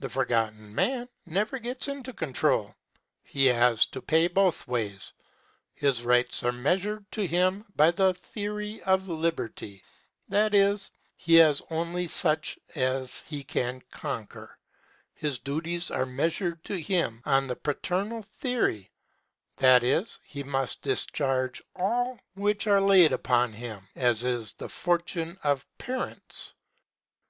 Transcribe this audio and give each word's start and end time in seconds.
The 0.00 0.10
Forgotten 0.10 0.74
Man 0.74 1.08
never 1.24 1.58
gets 1.58 1.88
into 1.88 2.12
control. 2.12 2.74
He 3.22 3.46
has 3.46 3.86
to 3.86 4.02
pay 4.02 4.28
both 4.28 4.68
ways. 4.68 5.14
His 5.74 6.04
rights 6.04 6.44
are 6.44 6.52
measured 6.52 7.10
to 7.12 7.26
him 7.26 7.64
by 7.74 7.92
the 7.92 8.12
theory 8.12 8.82
of 8.82 9.08
liberty 9.08 9.82
that 10.28 10.54
is, 10.54 10.90
he 11.16 11.36
has 11.36 11.62
only 11.70 12.08
such 12.08 12.58
as 12.74 13.22
he 13.26 13.42
can 13.42 13.82
conquer; 13.90 14.58
his 15.14 15.38
duties 15.38 15.90
are 15.90 16.04
measured 16.04 16.62
to 16.64 16.78
him 16.78 17.22
on 17.24 17.46
the 17.46 17.56
paternal 17.56 18.24
theory 18.24 18.90
that 19.56 19.82
is, 19.82 20.18
he 20.24 20.42
must 20.42 20.82
discharge 20.82 21.62
all 21.74 22.18
which 22.34 22.66
are 22.66 22.82
laid 22.82 23.14
upon 23.14 23.54
him, 23.54 23.88
as 23.94 24.24
is 24.24 24.52
the 24.52 24.68
fortune 24.68 25.38
of 25.42 25.64
parents. 25.78 26.52